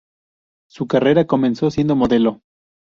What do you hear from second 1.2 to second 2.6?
comenzó siendo modelo.